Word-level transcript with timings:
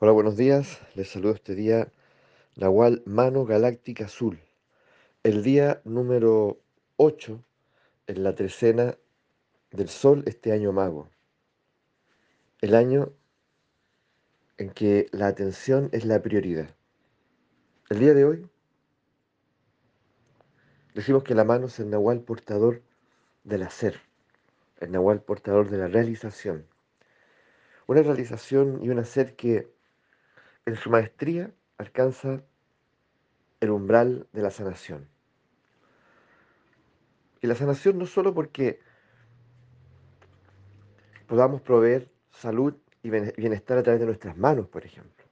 Hola, 0.00 0.12
buenos 0.12 0.36
días. 0.36 0.78
Les 0.94 1.10
saludo 1.10 1.32
este 1.32 1.56
día 1.56 1.90
Nahual 2.54 3.02
Mano 3.04 3.44
Galáctica 3.44 4.04
Azul. 4.04 4.38
El 5.24 5.42
día 5.42 5.82
número 5.82 6.60
8 6.98 7.42
en 8.06 8.22
la 8.22 8.36
trecena 8.36 8.96
del 9.72 9.88
Sol 9.88 10.22
este 10.26 10.52
año 10.52 10.70
mago. 10.70 11.10
El 12.60 12.76
año 12.76 13.12
en 14.56 14.70
que 14.70 15.08
la 15.10 15.26
atención 15.26 15.88
es 15.90 16.04
la 16.04 16.22
prioridad. 16.22 16.72
El 17.90 17.98
día 17.98 18.14
de 18.14 18.24
hoy 18.24 18.48
decimos 20.94 21.24
que 21.24 21.34
la 21.34 21.42
mano 21.42 21.66
es 21.66 21.80
el 21.80 21.90
Nahual 21.90 22.20
portador 22.20 22.82
del 23.42 23.64
hacer, 23.64 24.00
el 24.78 24.92
Nahual 24.92 25.22
portador 25.22 25.68
de 25.68 25.78
la 25.78 25.88
realización. 25.88 26.68
Una 27.88 28.02
realización 28.02 28.78
y 28.84 28.90
un 28.90 29.00
hacer 29.00 29.34
que 29.34 29.76
en 30.68 30.76
su 30.76 30.90
maestría 30.90 31.50
alcanza 31.78 32.42
el 33.60 33.70
umbral 33.70 34.26
de 34.34 34.42
la 34.42 34.50
sanación. 34.50 35.08
Y 37.40 37.46
la 37.46 37.54
sanación 37.54 37.98
no 37.98 38.04
solo 38.04 38.34
porque 38.34 38.78
podamos 41.26 41.62
proveer 41.62 42.10
salud 42.32 42.74
y 43.02 43.08
bienestar 43.08 43.78
a 43.78 43.82
través 43.82 43.98
de 44.00 44.06
nuestras 44.06 44.36
manos, 44.36 44.68
por 44.68 44.84
ejemplo, 44.84 45.24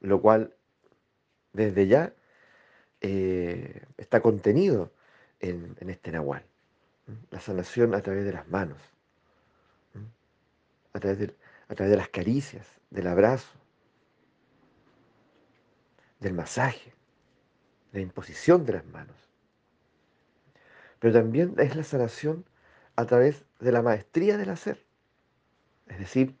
lo 0.00 0.20
cual 0.20 0.54
desde 1.54 1.86
ya 1.86 2.12
eh, 3.00 3.86
está 3.96 4.20
contenido 4.20 4.92
en, 5.40 5.76
este 5.88 6.12
nahual. 6.12 6.44
La 7.30 7.40
sanación 7.40 7.94
a 7.94 8.02
través 8.02 8.26
de 8.26 8.32
las 8.34 8.46
manos, 8.48 8.82
a 10.92 11.00
través 11.00 11.32
a 11.68 11.74
través 11.74 11.90
de 11.90 11.96
las 11.96 12.08
caricias, 12.10 12.66
del 12.90 13.06
abrazo, 13.06 13.48
del 16.20 16.32
masaje, 16.32 16.92
de 17.92 17.98
la 18.00 18.02
imposición 18.02 18.64
de 18.64 18.74
las 18.74 18.86
manos. 18.86 19.16
Pero 20.98 21.12
también 21.12 21.54
es 21.58 21.76
la 21.76 21.84
sanación 21.84 22.44
a 22.96 23.04
través 23.04 23.44
de 23.60 23.72
la 23.72 23.82
maestría 23.82 24.36
del 24.38 24.50
hacer. 24.50 24.84
Es 25.86 25.98
decir, 25.98 26.36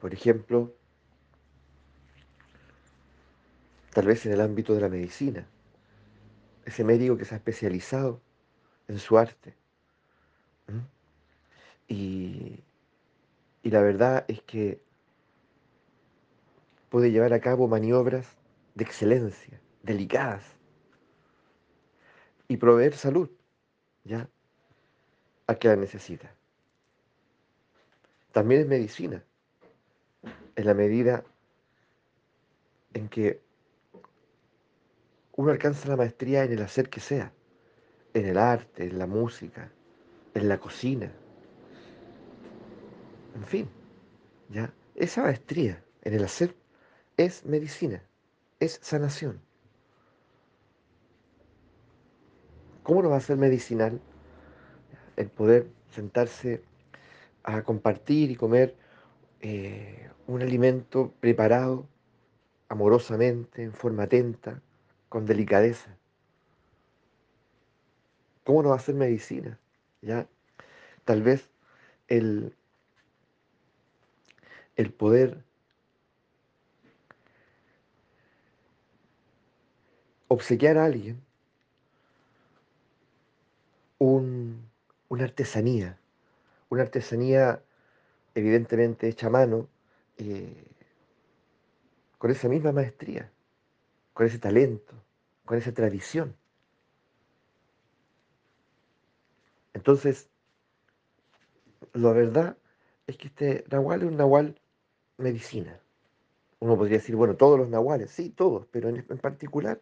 por 0.00 0.12
ejemplo, 0.12 0.74
tal 3.92 4.06
vez 4.06 4.26
en 4.26 4.32
el 4.32 4.40
ámbito 4.40 4.74
de 4.74 4.80
la 4.80 4.88
medicina, 4.88 5.46
ese 6.64 6.84
médico 6.84 7.16
que 7.16 7.24
se 7.24 7.34
ha 7.34 7.38
especializado 7.38 8.20
en 8.88 8.98
su 8.98 9.16
arte. 9.16 9.54
Y, 11.86 12.64
y 13.62 13.70
la 13.70 13.82
verdad 13.82 14.24
es 14.28 14.42
que 14.42 14.82
puede 16.88 17.10
llevar 17.10 17.32
a 17.32 17.40
cabo 17.40 17.68
maniobras 17.68 18.26
de 18.74 18.84
excelencia, 18.84 19.60
delicadas, 19.82 20.44
y 22.48 22.56
proveer 22.56 22.94
salud, 22.94 23.30
¿ya? 24.04 24.28
A 25.46 25.54
que 25.54 25.68
la 25.68 25.76
necesita. 25.76 26.34
También 28.32 28.62
es 28.62 28.66
medicina, 28.66 29.24
en 30.56 30.66
la 30.66 30.74
medida 30.74 31.24
en 32.92 33.08
que 33.08 33.40
uno 35.36 35.50
alcanza 35.50 35.88
la 35.88 35.96
maestría 35.96 36.44
en 36.44 36.52
el 36.52 36.62
hacer 36.62 36.88
que 36.88 37.00
sea, 37.00 37.32
en 38.12 38.26
el 38.26 38.38
arte, 38.38 38.84
en 38.84 38.98
la 38.98 39.06
música, 39.06 39.70
en 40.34 40.48
la 40.48 40.58
cocina, 40.58 41.12
en 43.34 43.44
fin, 43.44 43.68
¿ya? 44.48 44.72
Esa 44.94 45.22
maestría 45.22 45.82
en 46.02 46.14
el 46.14 46.24
hacer 46.24 46.54
es 47.16 47.44
medicina 47.44 48.02
es 48.64 48.80
sanación. 48.82 49.40
¿Cómo 52.82 53.02
no 53.02 53.10
va 53.10 53.16
a 53.16 53.20
ser 53.20 53.36
medicinal 53.36 54.00
el 55.16 55.28
poder 55.28 55.68
sentarse 55.90 56.62
a 57.42 57.62
compartir 57.62 58.30
y 58.30 58.36
comer 58.36 58.76
eh, 59.40 60.10
un 60.26 60.42
alimento 60.42 61.12
preparado 61.20 61.86
amorosamente, 62.68 63.62
en 63.62 63.72
forma 63.72 64.04
atenta, 64.04 64.60
con 65.08 65.24
delicadeza? 65.24 65.96
¿Cómo 68.44 68.62
no 68.62 68.70
va 68.70 68.76
a 68.76 68.80
ser 68.80 68.94
medicina? 68.94 69.58
¿Ya? 70.02 70.28
Tal 71.04 71.22
vez 71.22 71.48
el, 72.08 72.54
el 74.76 74.92
poder 74.92 75.42
obsequiar 80.28 80.78
a 80.78 80.84
alguien 80.84 81.22
una 85.08 85.24
artesanía, 85.24 85.98
una 86.68 86.82
artesanía 86.82 87.62
evidentemente 88.34 89.08
hecha 89.08 89.28
a 89.28 89.30
mano, 89.30 89.68
eh, 90.18 90.64
con 92.18 92.30
esa 92.30 92.48
misma 92.48 92.72
maestría, 92.72 93.30
con 94.12 94.26
ese 94.26 94.38
talento, 94.38 94.94
con 95.44 95.58
esa 95.58 95.72
tradición. 95.72 96.36
Entonces, 99.72 100.28
la 101.92 102.12
verdad 102.12 102.56
es 103.06 103.16
que 103.16 103.28
este 103.28 103.64
nahual 103.70 104.02
es 104.02 104.08
un 104.08 104.16
nahual 104.16 104.60
medicina. 105.18 105.80
Uno 106.60 106.76
podría 106.76 106.98
decir, 106.98 107.16
bueno, 107.16 107.36
todos 107.36 107.58
los 107.58 107.68
nahuales, 107.68 108.10
sí, 108.10 108.30
todos, 108.30 108.66
pero 108.70 108.88
en, 108.88 109.04
en 109.08 109.18
particular 109.18 109.80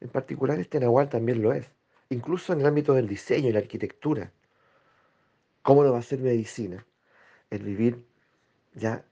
en 0.00 0.08
particular 0.08 0.58
este 0.58 0.80
nahual 0.80 1.08
también 1.08 1.42
lo 1.42 1.52
es, 1.52 1.70
incluso 2.08 2.52
en 2.52 2.60
el 2.60 2.66
ámbito 2.66 2.94
del 2.94 3.08
diseño 3.08 3.48
y 3.48 3.52
la 3.52 3.58
arquitectura. 3.60 4.32
¿Cómo 5.62 5.84
no 5.84 5.92
va 5.92 5.98
a 5.98 6.02
ser 6.02 6.20
medicina? 6.20 6.86
El 7.50 7.62
vivir 7.62 8.04
ya 8.74 9.04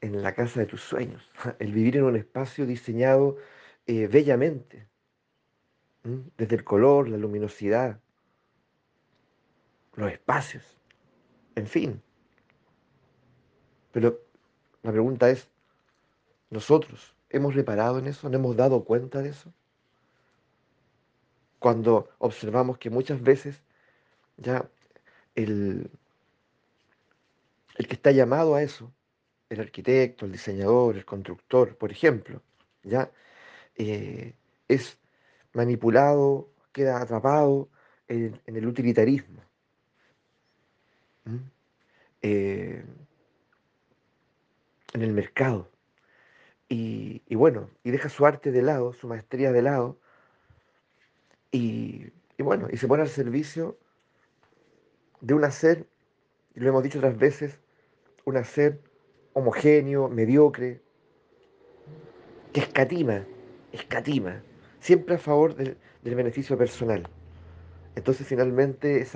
en 0.00 0.22
la 0.22 0.34
casa 0.34 0.60
de 0.60 0.66
tus 0.66 0.82
sueños, 0.82 1.30
el 1.58 1.72
vivir 1.72 1.96
en 1.96 2.04
un 2.04 2.16
espacio 2.16 2.66
diseñado 2.66 3.36
eh, 3.86 4.06
bellamente, 4.06 4.88
desde 6.36 6.56
el 6.56 6.64
color, 6.64 7.08
la 7.08 7.16
luminosidad, 7.16 8.00
los 9.94 10.10
espacios, 10.10 10.64
en 11.54 11.66
fin. 11.66 12.02
Pero 13.92 14.20
la 14.82 14.90
pregunta 14.90 15.30
es, 15.30 15.48
¿nosotros 16.50 17.14
hemos 17.30 17.54
reparado 17.54 17.98
en 17.98 18.08
eso? 18.08 18.28
¿No 18.28 18.36
hemos 18.36 18.56
dado 18.56 18.84
cuenta 18.84 19.22
de 19.22 19.28
eso? 19.28 19.52
Cuando 21.62 22.10
observamos 22.18 22.76
que 22.78 22.90
muchas 22.90 23.22
veces 23.22 23.62
ya 24.36 24.68
el, 25.34 25.90
el 27.76 27.86
que 27.86 27.94
está 27.94 28.10
llamado 28.10 28.54
a 28.54 28.62
eso, 28.62 28.92
el 29.48 29.60
arquitecto, 29.60 30.26
el 30.26 30.32
diseñador, 30.32 30.96
el 30.96 31.04
constructor, 31.04 31.76
por 31.76 31.92
ejemplo, 31.92 32.42
ya 32.82 33.10
eh, 33.76 34.34
es 34.68 34.98
manipulado, 35.52 36.50
queda 36.72 37.00
atrapado 37.00 37.68
en, 38.08 38.40
el 38.46 38.66
utilitarismo. 38.66 39.40
Eh, 42.22 42.84
en 44.94 45.02
el 45.02 45.12
mercado. 45.12 45.68
Y, 46.68 47.34
bueno, 47.34 47.68
y 47.84 47.90
deja 47.90 48.08
su 48.08 48.24
arte 48.24 48.50
de 48.50 48.62
lado, 48.62 48.94
su 48.94 49.06
maestría 49.06 49.52
de 49.52 49.60
lado, 49.60 49.98
y, 51.52 52.10
bueno, 52.38 52.68
y 52.72 52.78
se 52.78 52.88
pone 52.88 53.02
al 53.02 53.08
servicio 53.08 53.78
de 55.20 55.34
un 55.34 55.44
hacer, 55.44 55.86
y 56.54 56.60
lo 56.60 56.70
hemos 56.70 56.82
dicho 56.82 56.98
otras 56.98 57.16
veces, 57.16 57.60
un 58.24 58.38
hacer 58.38 58.80
homogéneo, 59.34 60.08
mediocre, 60.08 60.80
que 62.52 62.60
escatima, 62.60 63.24
escatima, 63.70 64.42
siempre 64.80 65.14
a 65.14 65.18
favor 65.18 65.54
del, 65.54 65.76
beneficio 66.02 66.56
personal. 66.56 67.08
Entonces 67.94 68.26
finalmente 68.26 69.06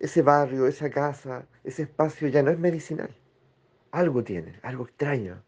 ese 0.00 0.22
barrio, 0.22 0.66
esa 0.66 0.90
casa, 0.90 1.46
ese 1.64 1.82
espacio 1.82 2.28
ya 2.28 2.42
no 2.42 2.50
es 2.50 2.58
medicinal. 2.58 3.14
Algo 3.92 4.24
tiene, 4.24 4.58
algo 4.62 4.84
extraño. 4.84 5.42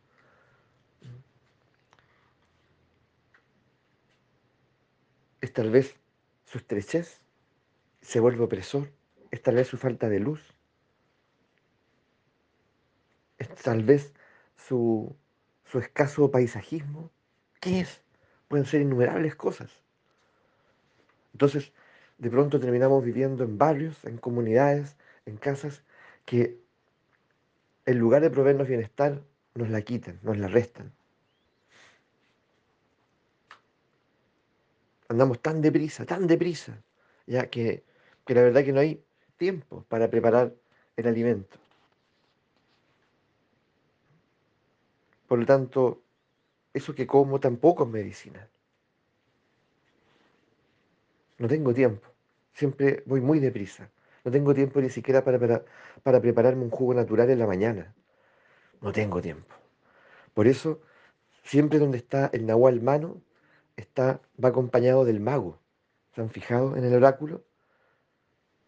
es 5.44 5.52
tal 5.52 5.70
vez 5.70 5.94
su 6.54 6.58
estrechez, 6.58 7.20
se 8.00 8.20
vuelve 8.20 8.44
opresor, 8.44 8.88
es 9.32 9.42
tal 9.42 9.56
vez 9.56 9.66
su 9.66 9.76
falta 9.76 10.08
de 10.08 10.20
luz, 10.20 10.54
es 13.38 13.48
tal 13.56 13.82
vez 13.82 14.14
su, 14.56 15.16
su 15.64 15.80
escaso 15.80 16.30
paisajismo. 16.30 17.10
¿Qué 17.60 17.80
es? 17.80 18.02
Pueden 18.46 18.66
ser 18.66 18.82
innumerables 18.82 19.34
cosas. 19.34 19.82
Entonces, 21.32 21.72
de 22.18 22.30
pronto 22.30 22.60
terminamos 22.60 23.02
viviendo 23.02 23.42
en 23.42 23.58
barrios, 23.58 24.04
en 24.04 24.18
comunidades, 24.18 24.96
en 25.26 25.38
casas 25.38 25.82
que 26.24 26.60
en 27.84 27.98
lugar 27.98 28.22
de 28.22 28.30
proveernos 28.30 28.68
bienestar, 28.68 29.20
nos 29.56 29.70
la 29.70 29.82
quitan, 29.82 30.20
nos 30.22 30.38
la 30.38 30.46
restan. 30.46 30.92
Andamos 35.14 35.38
tan 35.40 35.62
deprisa, 35.62 36.04
tan 36.04 36.26
deprisa, 36.26 36.82
ya 37.24 37.46
que, 37.46 37.84
que 38.26 38.34
la 38.34 38.42
verdad 38.42 38.64
que 38.64 38.72
no 38.72 38.80
hay 38.80 39.00
tiempo 39.36 39.84
para 39.88 40.10
preparar 40.10 40.52
el 40.96 41.06
alimento. 41.06 41.56
Por 45.28 45.38
lo 45.38 45.46
tanto, 45.46 46.02
eso 46.72 46.96
que 46.96 47.06
como 47.06 47.38
tampoco 47.38 47.84
es 47.84 47.90
medicina. 47.90 48.48
No 51.38 51.46
tengo 51.46 51.72
tiempo. 51.72 52.08
Siempre 52.52 53.04
voy 53.06 53.20
muy 53.20 53.38
deprisa. 53.38 53.88
No 54.24 54.32
tengo 54.32 54.52
tiempo 54.52 54.80
ni 54.80 54.90
siquiera 54.90 55.22
para, 55.22 55.38
para, 55.38 55.64
para 56.02 56.20
prepararme 56.20 56.64
un 56.64 56.70
jugo 56.70 56.92
natural 56.92 57.30
en 57.30 57.38
la 57.38 57.46
mañana. 57.46 57.94
No 58.80 58.90
tengo 58.90 59.22
tiempo. 59.22 59.54
Por 60.34 60.48
eso, 60.48 60.80
siempre 61.44 61.78
donde 61.78 61.98
está 61.98 62.30
el 62.32 62.46
nahual 62.46 62.80
mano, 62.80 63.22
está, 63.76 64.20
va 64.42 64.50
acompañado 64.50 65.04
del 65.04 65.20
mago. 65.20 65.58
¿Se 66.14 66.20
han 66.20 66.30
fijado 66.30 66.76
en 66.76 66.84
el 66.84 66.94
oráculo? 66.94 67.42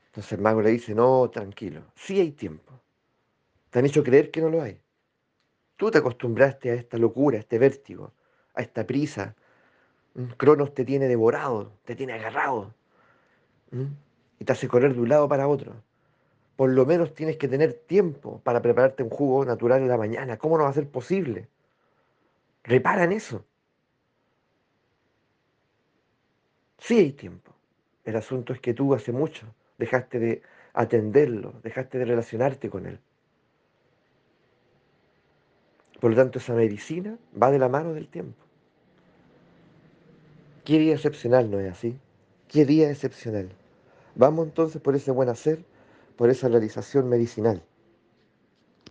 Entonces 0.06 0.32
el 0.32 0.40
mago 0.40 0.62
le 0.62 0.70
dice, 0.70 0.94
no, 0.94 1.28
tranquilo, 1.30 1.82
sí 1.94 2.20
hay 2.20 2.32
tiempo. 2.32 2.72
Te 3.70 3.78
han 3.78 3.86
hecho 3.86 4.02
creer 4.02 4.30
que 4.30 4.40
no 4.40 4.48
lo 4.48 4.62
hay. 4.62 4.80
Tú 5.76 5.90
te 5.90 5.98
acostumbraste 5.98 6.70
a 6.70 6.74
esta 6.74 6.96
locura, 6.96 7.36
a 7.36 7.40
este 7.40 7.58
vértigo, 7.58 8.12
a 8.54 8.62
esta 8.62 8.86
prisa. 8.86 9.34
Cronos 10.38 10.72
te 10.72 10.84
tiene 10.84 11.06
devorado, 11.06 11.72
te 11.84 11.94
tiene 11.94 12.14
agarrado. 12.14 12.72
Y 14.38 14.44
te 14.44 14.52
hace 14.52 14.68
correr 14.68 14.94
de 14.94 15.00
un 15.00 15.10
lado 15.10 15.28
para 15.28 15.46
otro. 15.46 15.74
Por 16.56 16.70
lo 16.70 16.86
menos 16.86 17.12
tienes 17.12 17.36
que 17.36 17.48
tener 17.48 17.74
tiempo 17.74 18.40
para 18.42 18.62
prepararte 18.62 19.02
un 19.02 19.10
jugo 19.10 19.44
natural 19.44 19.82
en 19.82 19.88
la 19.88 19.98
mañana. 19.98 20.38
¿Cómo 20.38 20.56
no 20.56 20.64
va 20.64 20.70
a 20.70 20.72
ser 20.72 20.88
posible? 20.88 21.48
Repara 22.64 23.04
en 23.04 23.12
eso. 23.12 23.44
Sí 26.86 26.98
hay 26.98 27.10
tiempo. 27.10 27.52
El 28.04 28.14
asunto 28.14 28.52
es 28.52 28.60
que 28.60 28.72
tú 28.72 28.94
hace 28.94 29.10
mucho 29.10 29.52
dejaste 29.76 30.20
de 30.20 30.42
atenderlo, 30.72 31.54
dejaste 31.64 31.98
de 31.98 32.04
relacionarte 32.04 32.70
con 32.70 32.86
él. 32.86 33.00
Por 35.98 36.10
lo 36.12 36.16
tanto, 36.16 36.38
esa 36.38 36.54
medicina 36.54 37.18
va 37.42 37.50
de 37.50 37.58
la 37.58 37.68
mano 37.68 37.92
del 37.92 38.06
tiempo. 38.06 38.40
¿Qué 40.64 40.78
día 40.78 40.94
excepcional 40.94 41.50
no 41.50 41.58
es 41.58 41.72
así? 41.72 41.98
¿Qué 42.46 42.64
día 42.64 42.88
excepcional? 42.88 43.48
Vamos 44.14 44.46
entonces 44.46 44.80
por 44.80 44.94
ese 44.94 45.10
buen 45.10 45.28
hacer, 45.28 45.64
por 46.14 46.30
esa 46.30 46.46
realización 46.46 47.08
medicinal. 47.08 47.64